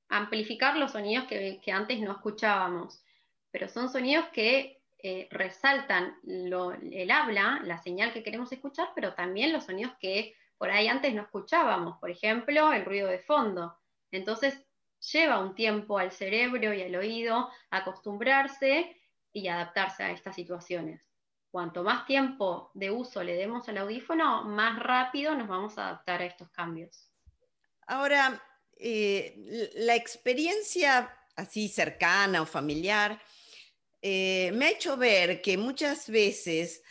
amplificar 0.10 0.78
los 0.78 0.92
sonidos 0.92 1.26
que, 1.26 1.62
antes 1.72 2.00
no 2.00 2.12
escuchábamos, 2.12 3.04
pero 3.52 3.70
son 3.70 3.90
sonidos 3.90 4.26
que 4.34 4.82
eh, 5.02 5.28
resaltan 5.32 6.18
el 6.26 7.12
habla, 7.12 7.62
la 7.64 7.78
señal 7.78 8.12
que 8.12 8.24
queremos 8.24 8.52
escuchar, 8.52 8.90
pero 8.96 9.14
también 9.14 9.54
los 9.54 9.66
sonidos 9.66 9.94
que 10.00 10.36
por 10.58 10.72
ahí 10.72 10.88
antes 10.88 11.14
no 11.14 11.22
escuchábamos, 11.22 11.98
por 12.00 12.10
ejemplo, 12.10 12.74
el 12.74 12.86
ruido 12.86 13.08
de 13.08 13.20
fondo. 13.20 13.78
Entonces, 14.12 14.66
lleva 15.12 15.40
un 15.40 15.54
tiempo 15.54 15.98
al 16.00 16.12
cerebro 16.12 16.74
y 16.74 16.82
al 16.82 16.96
oído 16.96 17.50
acostumbrarse 17.70 18.98
y 19.32 19.48
adaptarse 19.48 20.04
a 20.04 20.12
estas 20.12 20.36
situaciones 20.36 21.06
cuanto 21.56 21.84
más 21.84 22.06
tiempo 22.06 22.70
de 22.74 22.92
uso 22.92 23.24
le 23.24 23.34
demos 23.34 23.70
al 23.70 23.78
audífono, 23.78 24.44
más 24.44 24.78
rápido 24.78 25.34
nos 25.36 25.48
vamos 25.48 25.78
a 25.78 25.88
adaptar 25.88 26.22
a 26.22 26.26
estos 26.26 26.50
cambios. 26.50 27.10
Ahora, 27.88 28.44
eh, 28.76 29.72
la 29.76 29.96
experiencia 29.96 31.18
así 31.38 31.70
cercana 31.70 32.42
o 32.42 32.46
familiar 32.46 33.22
eh, 34.02 34.52
me 34.54 34.66
ha 34.66 34.72
hecho 34.72 34.98
ver 34.98 35.42
que 35.42 35.58
muchas 35.58 36.10
veces 36.10 36.84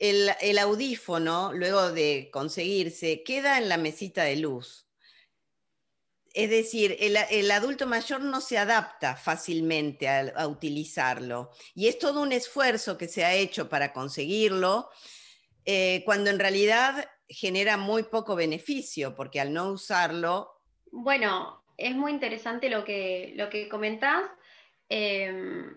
el, 0.00 0.30
el, 0.40 0.58
audífono, 0.58 1.52
luego 1.52 1.92
de 1.92 2.28
conseguirse, 2.32 3.22
queda 3.22 3.56
en 3.56 3.68
la 3.68 3.76
mesita 3.76 4.24
de 4.24 4.34
luz. 4.34 4.87
Es 6.38 6.50
decir, 6.50 6.96
el, 7.00 7.50
adulto 7.50 7.88
mayor 7.88 8.20
no 8.20 8.40
se 8.40 8.58
adapta 8.58 9.16
fácilmente 9.16 10.08
a, 10.08 10.46
utilizarlo 10.46 11.50
y 11.74 11.88
es 11.88 11.98
todo 11.98 12.22
un 12.22 12.30
esfuerzo 12.30 12.96
que 12.96 13.08
se 13.08 13.24
ha 13.24 13.34
hecho 13.34 13.68
para 13.68 13.92
conseguirlo, 13.92 14.88
eh, 15.64 16.04
cuando 16.04 16.30
en 16.30 16.38
realidad 16.38 17.10
genera 17.28 17.76
muy 17.76 18.04
poco 18.04 18.36
beneficio, 18.36 19.16
porque 19.16 19.40
al 19.40 19.52
no 19.52 19.72
usarlo... 19.72 20.62
Bueno, 20.92 21.64
es 21.76 21.96
muy 21.96 22.12
interesante 22.12 22.70
lo 22.70 22.84
que, 22.84 23.32
lo 23.34 23.50
que 23.50 23.68
comentás. 23.68 24.22
Em, 24.88 25.76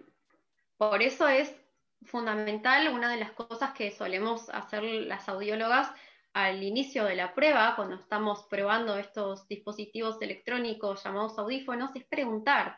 por 0.77 1.01
eso 1.01 1.27
es 1.27 1.55
fundamental, 2.03 2.87
una 2.89 3.11
de 3.11 3.17
las 3.17 3.31
cosas 3.31 3.73
que 3.73 3.89
solemos 3.89 4.47
hacer 4.51 4.83
las 4.83 5.27
audiólogas 5.27 5.89
al 6.33 6.63
inicio 6.63 7.05
de 7.05 7.15
la 7.15 7.33
prueba, 7.33 7.75
cuando 7.75 7.95
estamos 7.95 8.45
probando 8.49 8.97
estos 8.97 9.47
dispositivos 9.47 10.21
electrónicos 10.21 11.03
llamados 11.03 11.37
audífonos, 11.37 11.95
es 11.95 12.05
preguntar, 12.05 12.77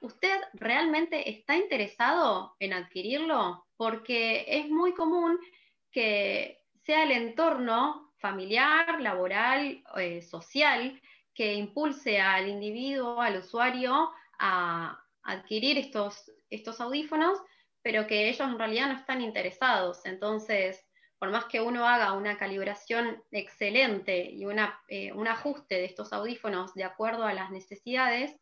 ¿usted 0.00 0.40
realmente 0.54 1.28
está 1.28 1.56
interesado 1.56 2.56
en 2.58 2.72
adquirirlo? 2.72 3.66
Porque 3.76 4.44
es 4.48 4.68
muy 4.68 4.94
común 4.94 5.38
que 5.90 6.62
sea 6.84 7.02
el 7.02 7.10
entorno 7.10 8.12
familiar, 8.18 9.00
laboral, 9.00 9.82
eh, 9.96 10.22
social, 10.22 11.00
que 11.34 11.54
impulse 11.54 12.18
al 12.18 12.48
individuo, 12.48 13.20
al 13.20 13.38
usuario, 13.38 14.10
a 14.38 14.98
adquirir 15.22 15.76
estos, 15.76 16.32
estos 16.48 16.80
audífonos, 16.80 17.38
pero 17.82 18.06
que 18.06 18.28
ellos 18.28 18.40
en 18.40 18.58
realidad 18.58 18.88
no 18.88 18.98
están 18.98 19.20
interesados. 19.20 20.06
Entonces, 20.06 20.85
por 21.18 21.30
más 21.30 21.46
que 21.46 21.60
uno 21.60 21.86
haga 21.86 22.12
una 22.12 22.36
calibración 22.36 23.22
excelente 23.30 24.30
y 24.30 24.44
eh, 24.88 25.12
un 25.12 25.28
ajuste 25.28 25.76
de 25.76 25.84
estos 25.86 26.12
audífonos 26.12 26.74
de 26.74 26.84
acuerdo 26.84 27.24
a 27.24 27.32
las 27.32 27.50
necesidades, 27.50 28.36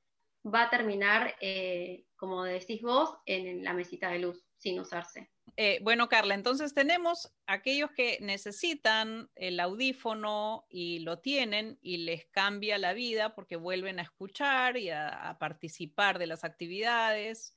va 0.45 0.65
a 0.65 0.71
terminar, 0.71 1.35
eh, 1.41 2.05
como 2.17 2.45
decís 2.45 2.83
vos, 2.83 3.17
en 3.27 3.65
la 3.65 3.73
mesita 3.73 4.11
de 4.11 4.19
luz, 4.19 4.45
sin 4.57 4.81
usarse. 4.81 5.31
Eh, 5.57 5.79
bueno, 5.83 6.09
Carla, 6.09 6.35
entonces 6.35 6.75
tenemos 6.75 7.33
aquellos 7.47 7.91
que 7.93 8.19
necesitan 8.21 9.31
el 9.37 9.61
audífono 9.61 10.67
y 10.69 10.99
lo 11.01 11.21
tienen 11.21 11.79
y 11.81 11.99
les 11.99 12.27
cambia 12.27 12.77
la 12.79 12.93
vida 12.93 13.35
porque 13.35 13.57
vuelven 13.57 14.01
a 14.01 14.03
escuchar 14.03 14.77
y 14.77 14.91
a 14.91 15.37
participar 15.39 16.19
de 16.19 16.27
las 16.27 16.45
actividades 16.45 17.55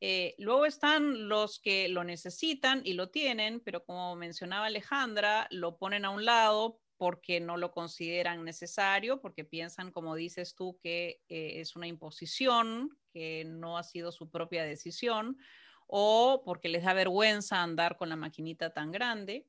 eh, 0.00 0.34
luego 0.38 0.66
están 0.66 1.28
los 1.28 1.58
que 1.58 1.88
lo 1.88 2.04
necesitan 2.04 2.82
y 2.84 2.92
lo 2.94 3.08
tienen, 3.08 3.60
pero 3.60 3.84
como 3.84 4.14
mencionaba 4.16 4.66
Alejandra, 4.66 5.46
lo 5.50 5.78
ponen 5.78 6.04
a 6.04 6.10
un 6.10 6.24
lado 6.24 6.80
porque 6.98 7.40
no 7.40 7.56
lo 7.56 7.72
consideran 7.72 8.44
necesario, 8.44 9.20
porque 9.20 9.44
piensan, 9.44 9.92
como 9.92 10.14
dices 10.14 10.54
tú, 10.54 10.78
que 10.82 11.20
eh, 11.28 11.60
es 11.60 11.76
una 11.76 11.86
imposición, 11.86 12.98
que 13.12 13.44
no 13.46 13.78
ha 13.78 13.82
sido 13.82 14.12
su 14.12 14.30
propia 14.30 14.64
decisión, 14.64 15.38
o 15.86 16.42
porque 16.44 16.68
les 16.68 16.84
da 16.84 16.94
vergüenza 16.94 17.62
andar 17.62 17.96
con 17.96 18.08
la 18.08 18.16
maquinita 18.16 18.72
tan 18.72 18.90
grande. 18.90 19.46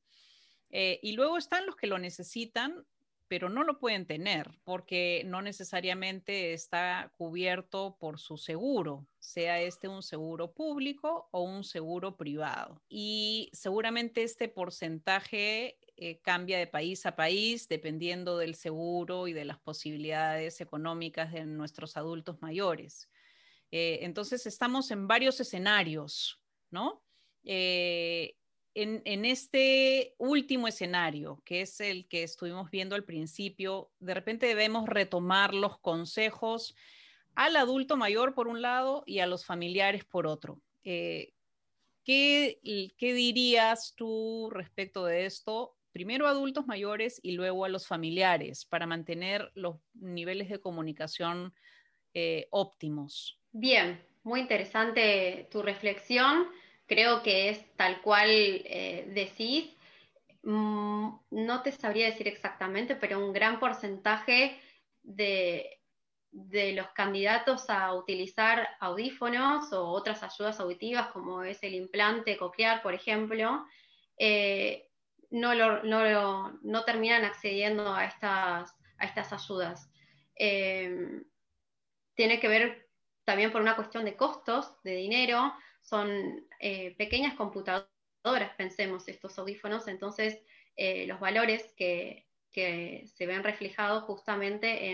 Eh, 0.69 0.99
y 1.01 1.13
luego 1.13 1.37
están 1.37 1.65
los 1.65 1.75
que 1.75 1.87
lo 1.87 1.97
necesitan 1.97 2.85
pero 3.27 3.50
no 3.50 3.63
lo 3.63 3.79
pueden 3.79 4.05
tener 4.05 4.57
porque 4.63 5.24
no 5.25 5.41
necesariamente 5.41 6.53
está 6.53 7.12
cubierto 7.17 7.98
por 8.00 8.19
su 8.19 8.38
seguro, 8.38 9.07
sea 9.19 9.62
este 9.62 9.88
un 9.88 10.03
seguro 10.03 10.53
público 10.53 11.27
o 11.31 11.41
un 11.41 11.63
seguro 11.63 12.15
privado. 12.15 12.81
Y 12.89 13.50
seguramente 13.53 14.24
este 14.24 14.48
porcentaje 14.48 15.77
eh, 15.98 16.19
cambia 16.22 16.60
de 16.60 16.67
país 16.67 17.05
a 17.05 17.15
país 17.15 17.67
dependiendo 17.67 18.38
del 18.38 18.55
seguro 18.55 19.27
y 19.27 19.34
de 19.34 19.46
las 19.46 19.60
posibilidades 19.60 20.62
económicas 20.62 21.34
de 21.34 21.46
nuestros 21.46 21.98
adultos 21.98 22.41
mayores. 22.41 23.10
Eh, 23.72 24.00
entonces 24.03 24.46
estamos 24.46 24.91
en 24.91 25.07
varios 25.07 25.39
escenarios, 25.39 26.41
¿no? 26.69 27.03
Eh, 27.43 28.36
en, 28.79 29.25
este 29.25 30.13
último 30.19 30.67
escenario, 30.67 31.41
que 31.43 31.62
es 31.62 31.79
el 31.81 32.07
que 32.07 32.22
estuvimos 32.22 32.69
viendo 32.69 32.96
al 32.96 33.03
principio, 33.03 33.89
de 34.00 34.13
repente 34.13 34.46
debemos 34.46 34.88
retomar 34.88 35.55
los 35.55 35.79
consejos 35.79 36.75
al 37.34 37.55
adulto 37.55 37.98
mayor 37.98 38.36
por 38.36 38.48
un 38.48 38.62
lado 38.62 39.03
y 39.07 39.19
a 39.19 39.25
los 39.25 39.46
familiares 39.46 40.05
por 40.05 40.27
otro. 40.27 40.62
Eh, 40.84 41.34
¿qué, 42.03 42.60
¿Qué 42.98 43.13
dirías 43.13 43.96
tú 43.96 44.50
respecto 44.51 45.05
de 45.05 45.25
esto? 45.25 45.75
Primero 45.91 46.27
a 46.27 46.29
adultos 46.29 46.67
mayores 46.67 47.19
y 47.24 47.31
luego 47.31 47.65
a 47.65 47.69
los 47.69 47.88
familiares 47.88 48.63
para 48.65 48.86
mantener 48.86 49.51
los 49.55 49.77
niveles 49.96 50.50
de 50.50 50.60
comunicación 50.60 51.51
eh, 52.13 52.48
óptimos. 52.51 53.39
Bien, 53.51 54.05
muy 54.22 54.41
interesante 54.41 55.48
tu 55.50 55.63
reflexión 55.63 56.48
creo 56.88 57.22
que 57.22 57.50
es 57.50 57.75
tal 57.75 58.01
cual 58.01 58.29
eh, 58.29 59.06
decís. 59.13 59.70
Mm, 60.44 61.10
no 61.32 61.62
te 61.62 61.72
sabría 61.74 62.06
decir 62.08 62.27
exactamente, 62.27 62.96
pero 62.96 63.20
un 63.20 63.34
gran 63.34 63.60
porcentaje 63.60 64.60
de, 65.03 65.74
los 66.32 66.88
candidatos 66.91 67.70
a 67.70 67.94
utilizar 67.94 68.70
audífonos 68.79 69.74
o 69.74 69.88
otras 69.89 70.24
ayudas 70.24 70.60
auditivas, 70.60 71.08
como 71.08 71.44
es 71.44 71.62
el 71.63 71.74
implante 71.74 72.38
coclear, 72.38 72.82
por 72.82 72.94
ejemplo, 72.94 73.65
eh, 74.17 74.88
no, 75.29 75.53
no, 75.84 76.84
terminan 76.86 77.25
accediendo 77.25 77.94
a 77.94 78.06
estas, 78.06 78.74
a 78.98 79.06
estas 79.06 79.34
ayudas. 79.34 79.89
Eh, 80.36 81.24
tiene 82.13 82.39
que 82.39 82.48
ver 82.48 82.88
también 83.25 83.51
por 83.51 83.62
una 83.62 83.75
cuestión 83.75 84.06
de 84.06 84.15
costos, 84.15 84.82
de 84.84 84.96
dinero, 84.96 85.53
son 85.88 86.46
eh, 86.60 86.96
pequeñas 86.98 87.36
computadoras, 87.36 87.88
pensemos, 88.58 89.08
estos 89.08 89.38
audífonos, 89.39 89.88
entonces 89.88 90.41
eh, 90.75 91.08
los 91.08 91.20
valores 91.20 91.74
que, 91.77 92.25
se 92.51 93.27
ven 93.27 93.44
reflejados 93.44 94.03
justamente 94.06 94.91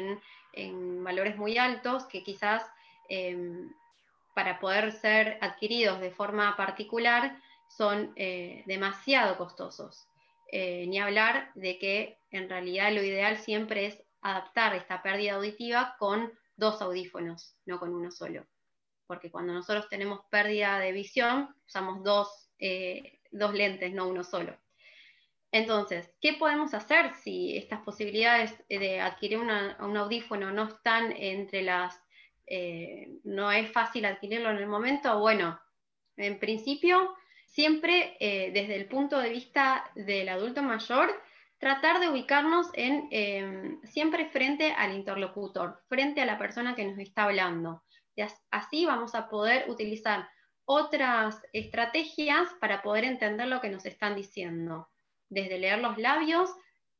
en, 0.54 1.04
valores 1.04 1.38
muy 1.38 1.58
altos 1.58 2.04
que 2.08 2.22
quizás 2.22 2.62
em, 3.08 3.72
para 4.36 4.60
poder 4.60 4.92
ser 4.92 5.38
adquiridos 5.40 6.02
de 6.02 6.12
forma 6.12 6.58
particular 6.58 7.42
son 7.70 8.12
eh, 8.18 8.64
demasiado 8.66 9.38
costosos. 9.38 10.06
ni 10.52 11.00
hablar 11.00 11.52
de 11.56 11.80
que 11.80 12.18
en 12.32 12.50
realidad 12.50 12.92
lo 12.92 13.02
ideal 13.02 13.38
siempre 13.38 13.86
es 13.86 14.04
adaptar 14.22 14.76
esta 14.76 15.02
pérdida 15.02 15.36
auditiva 15.36 15.96
con 15.98 16.34
dos 16.58 16.82
audífonos, 16.82 17.56
no 17.66 17.80
con 17.80 17.96
uno 17.96 18.12
solo 18.12 18.46
porque 19.14 19.30
cuando 19.30 19.54
nosotros 19.54 19.88
tenemos 19.90 20.22
pérdida 20.32 20.80
de 20.80 20.92
visión, 20.92 21.56
usamos 21.68 22.04
dos, 22.04 22.50
eh, 22.58 23.20
dos 23.32 23.54
lentes, 23.54 23.94
no 23.94 24.08
uno 24.08 24.24
solo. 24.24 24.58
Entonces, 25.52 26.12
¿qué 26.20 26.34
podemos 26.34 26.74
hacer 26.74 27.14
si 27.14 27.56
estas 27.56 27.82
posibilidades 27.82 28.56
de 28.68 29.00
adquirir 29.00 29.38
un 29.38 29.98
audífono 29.98 30.52
no 30.52 30.64
están 30.64 31.14
entre 31.16 31.62
las, 31.62 32.02
eh, 32.48 33.20
no 33.24 33.52
es 33.52 33.72
fácil 33.72 34.06
adquirirlo 34.06 34.50
en 34.50 34.58
el 34.58 34.66
momento? 34.66 35.20
Bueno, 35.20 35.60
en 36.18 36.40
principio, 36.40 37.16
siempre 37.46 38.18
eh, 38.20 38.50
desde 38.52 38.78
el 38.78 38.88
punto 38.88 39.20
de 39.20 39.30
vista 39.30 39.92
del 39.94 40.28
adulto 40.30 40.64
mayor, 40.64 41.14
tratar 41.60 42.00
de 42.00 42.10
ubicarnos 42.10 42.72
en, 42.74 43.08
em, 43.12 43.80
siempre 43.84 44.26
frente 44.32 44.72
al 44.72 44.96
interlocutor, 44.96 45.84
frente 45.88 46.20
a 46.22 46.26
la 46.26 46.40
persona 46.40 46.74
que 46.74 46.84
nos 46.84 46.98
está 46.98 47.26
hablando 47.26 47.84
así 48.52 48.86
vamos 48.86 49.16
a 49.16 49.30
poder 49.30 49.70
utilizar 49.70 50.28
otras 50.66 51.42
estrategias 51.52 52.48
para 52.60 52.82
poder 52.82 53.04
entender 53.04 53.48
lo 53.48 53.60
que 53.62 53.70
nos 53.70 53.86
están 53.86 54.16
diciendo, 54.16 54.90
desde 55.30 55.58
leer 55.58 55.80
los 55.80 55.98
labios 55.98 56.50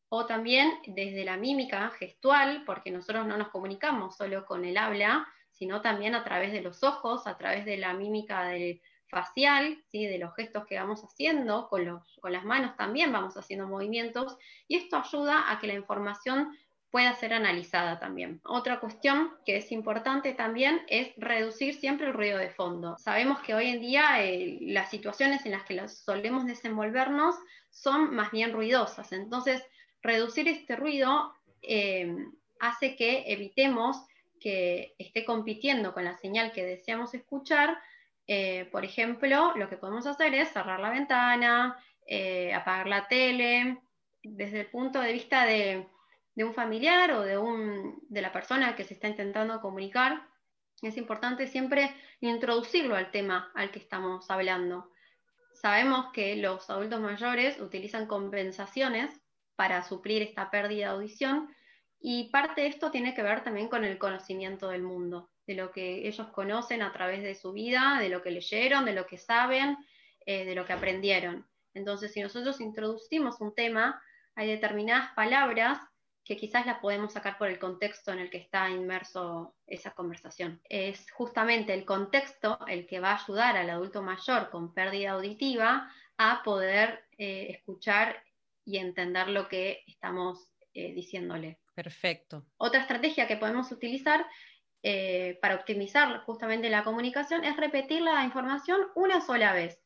o 0.10 0.26
también 0.26 0.72
desde 0.86 1.26
la 1.26 1.38
mímica 1.38 1.90
gestual, 1.92 2.64
porque 2.66 2.92
nosotros 2.92 3.26
no 3.26 3.38
nos 3.38 3.50
comunicamos 3.50 4.16
solo 4.16 4.46
con 4.46 4.66
el 4.66 4.78
habla, 4.78 5.28
sino 5.52 5.82
también 5.82 6.14
a 6.14 6.24
través 6.24 6.52
de 6.52 6.62
los 6.62 6.84
ojos, 6.84 7.26
a 7.26 7.38
través 7.38 7.66
de 7.66 7.78
la 7.78 7.94
mímica 7.94 8.52
facial, 9.08 9.84
¿sí? 9.88 10.06
de 10.06 10.18
los 10.18 10.36
gestos 10.36 10.66
que 10.66 10.78
vamos 10.78 11.02
haciendo, 11.04 11.68
con, 11.68 12.02
con 12.20 12.32
las 12.32 12.44
manos 12.44 12.76
también 12.76 13.12
vamos 13.12 13.38
haciendo 13.38 13.68
movimientos, 13.68 14.38
y 14.68 14.76
esto 14.76 14.98
ayuda 14.98 15.52
a 15.52 15.60
que 15.60 15.68
la 15.68 15.74
información 15.74 16.56
pueda 16.94 17.16
ser 17.16 17.34
analizada 17.34 18.00
también. 18.00 18.40
Otra 18.44 18.80
cuestión 18.80 19.32
que 19.48 19.58
es 19.58 19.72
importante 19.72 20.32
también 20.34 20.84
es 20.88 21.12
reducir 21.18 21.74
siempre 21.74 22.06
el 22.06 22.14
ruido 22.14 22.38
de 22.38 22.52
fondo. 22.52 23.00
Sabemos 23.00 23.40
que 23.40 23.56
hoy 23.56 23.70
en 23.70 23.82
día 23.82 24.24
eh, 24.24 24.60
las 24.62 24.92
situaciones 24.92 25.44
en 25.48 25.54
las 25.54 25.64
que 25.64 25.88
solemos 25.88 26.46
desenvolvernos 26.46 27.34
son 27.72 28.14
más 28.14 28.30
bien 28.30 28.54
ruidosas, 28.54 29.12
entonces 29.12 29.64
reducir 30.04 30.48
este 30.48 30.76
ruido 30.76 31.34
eh, 31.64 32.16
hace 32.60 32.96
que 32.96 33.24
evitemos 33.26 33.98
que 34.40 34.94
esté 35.00 35.26
compitiendo 35.26 35.96
con 35.96 36.06
la 36.06 36.16
señal 36.20 36.52
que 36.52 36.64
deseamos 36.64 37.16
escuchar. 37.16 37.76
Eh, 38.28 38.70
por 38.72 38.86
ejemplo, 38.86 39.54
lo 39.56 39.68
que 39.68 39.78
podemos 39.78 40.06
hacer 40.06 40.36
es 40.36 40.50
cerrar 40.50 40.80
la 40.80 40.92
ventana, 40.92 41.76
apagar 42.54 42.86
la 42.86 43.08
tele, 43.08 43.80
desde 44.22 44.60
el 44.62 44.68
punto 44.68 45.02
de 45.02 45.12
vista 45.12 45.48
de 45.48 45.88
de 46.36 46.44
un 46.44 46.54
familiar 46.54 47.12
o 47.12 47.22
de, 47.22 47.38
un, 47.38 48.00
de 48.10 48.22
la 48.22 48.32
persona 48.32 48.76
que 48.76 48.84
se 48.84 48.94
está 48.94 49.08
intentando 49.08 49.62
comunicar, 49.62 50.28
es 50.82 50.98
importante 50.98 51.48
siempre 51.48 51.96
introducirlo 52.20 52.96
al 52.96 53.12
tema 53.12 53.52
al 53.56 53.72
que 53.72 53.80
estamos 53.80 54.30
hablando. 54.30 54.92
Sabemos 55.54 56.12
que 56.12 56.36
los 56.36 56.70
adultos 56.70 57.00
mayores 57.00 57.60
utilizan 57.60 58.08
compensaciones 58.08 59.22
para 59.56 59.84
suplir 59.84 60.22
esta 60.22 60.50
pérdida 60.50 60.88
de 60.88 60.96
audición 60.96 61.54
y 62.00 62.30
parte 62.32 62.62
de 62.62 62.68
esto 62.68 62.92
tiene 62.92 63.14
que 63.14 63.24
ver 63.24 63.44
también 63.44 63.70
con 63.70 63.86
el 63.86 63.98
conocimiento 63.98 64.68
del 64.68 64.82
mundo, 64.82 65.32
de 65.48 65.54
lo 65.54 65.72
que 65.72 66.08
ellos 66.08 66.28
conocen 66.30 66.82
a 66.82 66.92
través 66.92 67.24
de 67.24 67.36
su 67.36 67.54
vida, 67.54 67.98
de 68.00 68.10
lo 68.10 68.22
que 68.22 68.32
leyeron, 68.32 68.84
de 68.84 68.94
lo 68.94 69.06
que 69.06 69.18
saben, 69.18 69.78
eh, 70.26 70.44
de 70.44 70.56
lo 70.56 70.66
que 70.66 70.74
aprendieron. 70.74 71.48
Entonces, 71.74 72.12
si 72.12 72.22
nosotros 72.22 72.60
introducimos 72.60 73.40
un 73.40 73.56
tema, 73.56 74.02
hay 74.36 74.48
determinadas 74.48 75.12
palabras 75.16 75.80
que 76.26 76.38
quizás 76.38 76.66
la 76.66 76.80
podemos 76.80 77.14
sacar 77.14 77.38
por 77.38 77.50
el 77.50 77.60
contexto 77.60 78.12
en 78.14 78.20
el 78.20 78.30
que 78.30 78.38
está 78.38 78.70
inmerso 78.70 79.56
esa 79.68 79.92
conversación. 79.92 80.62
Es 80.70 81.12
justamente 81.12 81.74
el 81.74 81.86
contexto 81.86 82.60
el 82.68 82.88
que 82.88 83.00
va 83.00 83.12
a 83.12 83.24
ayudar 83.24 83.58
al 83.58 83.70
adulto 83.70 84.02
mayor 84.02 84.50
con 84.50 84.74
pérdida 84.74 85.12
auditiva 85.12 85.92
a 86.18 86.42
poder 86.44 87.04
eh, 87.18 87.48
escuchar 87.50 88.24
y 88.64 88.78
entender 88.78 89.28
lo 89.28 89.50
que 89.50 89.84
estamos 89.88 90.48
eh, 90.74 90.94
diciéndole. 90.94 91.60
Perfecto. 91.76 92.46
Otra 92.58 92.82
estrategia 92.82 93.28
que 93.28 93.38
podemos 93.38 93.72
utilizar 93.72 94.26
eh, 94.82 95.40
para 95.42 95.56
optimizar 95.56 96.20
justamente 96.26 96.70
la 96.70 96.84
comunicación 96.84 97.44
es 97.44 97.58
repetir 97.58 98.02
la 98.02 98.24
información 98.24 98.80
una 98.96 99.22
sola 99.22 99.54
vez. 99.54 99.82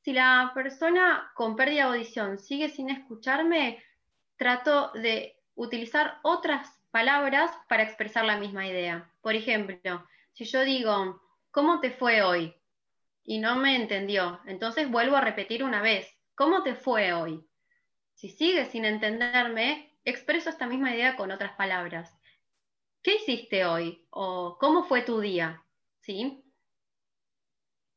Si 0.00 0.12
la 0.12 0.52
persona 0.54 1.30
con 1.34 1.56
pérdida 1.56 1.88
de 1.90 1.96
audición 1.96 2.38
sigue 2.38 2.68
sin 2.68 2.90
escucharme, 2.90 3.82
trato 4.36 4.92
de 4.92 5.35
utilizar 5.56 6.20
otras 6.22 6.68
palabras 6.90 7.50
para 7.68 7.82
expresar 7.82 8.24
la 8.24 8.38
misma 8.38 8.66
idea. 8.66 9.12
Por 9.20 9.34
ejemplo, 9.34 10.06
si 10.32 10.44
yo 10.44 10.62
digo, 10.62 11.20
¿cómo 11.50 11.80
te 11.80 11.90
fue 11.90 12.22
hoy? 12.22 12.54
Y 13.24 13.38
no 13.38 13.56
me 13.56 13.74
entendió, 13.74 14.40
entonces 14.46 14.88
vuelvo 14.88 15.16
a 15.16 15.20
repetir 15.20 15.64
una 15.64 15.82
vez, 15.82 16.06
¿cómo 16.36 16.62
te 16.62 16.76
fue 16.76 17.12
hoy? 17.12 17.44
Si 18.14 18.28
sigue 18.28 18.66
sin 18.66 18.84
entenderme, 18.84 19.98
expreso 20.04 20.48
esta 20.48 20.66
misma 20.66 20.94
idea 20.94 21.16
con 21.16 21.32
otras 21.32 21.56
palabras. 21.56 22.14
¿Qué 23.02 23.16
hiciste 23.16 23.64
hoy? 23.64 24.06
o 24.10 24.56
¿cómo 24.58 24.84
fue 24.84 25.02
tu 25.02 25.20
día? 25.20 25.62
¿Sí? 26.00 26.42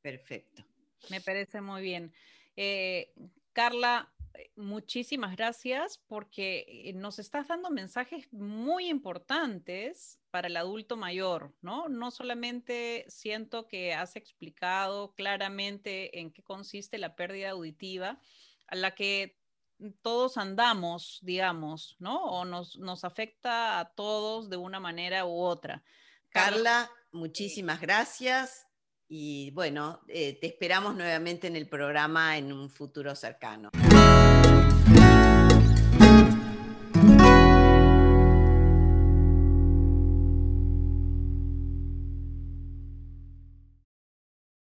Perfecto. 0.02 0.64
Me 1.10 1.22
parece 1.22 1.62
muy 1.62 1.82
bien. 1.82 2.14
Eh, 2.56 3.14
Carla, 3.54 4.12
muchísimas 4.56 5.36
gracias 5.36 6.00
porque 6.08 6.66
eh, 6.68 6.94
nos 6.94 7.20
estás 7.20 7.48
dando 7.48 7.70
mensajes 7.70 8.32
muy 8.32 8.88
importantes 8.90 10.20
para 10.32 10.48
el 10.48 10.58
adulto 10.58 10.98
mayor, 10.98 11.54
¿no? 11.62 11.90
No 11.90 12.12
solamente 12.12 13.06
siento 13.08 13.68
que 13.68 13.94
has 13.94 14.16
explicado 14.16 15.14
claramente 15.16 16.20
en 16.20 16.32
qué 16.32 16.44
consiste 16.44 16.98
la 16.98 17.16
pérdida 17.16 17.52
auditiva, 17.52 18.20
a 18.68 18.76
la 18.76 18.94
que 18.94 19.40
todos 20.02 20.38
andamos, 20.38 21.20
digamos, 21.22 21.96
¿no? 22.00 22.24
O 22.26 22.46
nos, 22.46 22.78
nos 22.78 23.04
afecta 23.04 23.80
a 23.80 23.94
todos 23.94 24.50
de 24.50 24.58
una 24.58 24.80
manera 24.80 25.26
u 25.26 25.40
otra. 25.40 25.84
Carla, 26.30 26.92
muchísimas 27.12 27.82
gracias 27.82 28.68
y 29.08 29.50
bueno, 29.52 30.02
eh, 30.08 30.38
te 30.40 30.48
esperamos 30.48 30.96
nuevamente 30.96 31.48
en 31.48 31.56
el 31.56 31.68
programa 31.68 32.38
en 32.38 32.54
un 32.54 32.70
futuro 32.70 33.16
cercano. 33.16 33.72